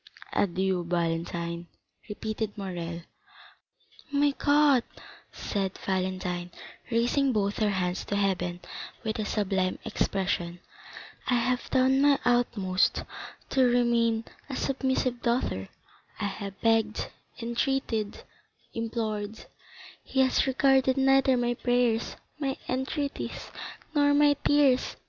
[0.33, 1.67] "Adieu, Valentine,"
[2.09, 3.03] repeated Morrel.
[4.11, 4.83] "My God,"
[5.31, 6.49] said Valentine,
[6.89, 8.61] raising both her hands to heaven
[9.03, 10.59] with a sublime expression,
[11.27, 13.03] "I have done my utmost
[13.51, 15.69] to remain a submissive daughter;
[16.19, 18.23] I have begged, entreated,
[18.73, 19.45] implored;
[20.03, 23.51] he has regarded neither my prayers, my entreaties,
[23.93, 24.95] nor my tears.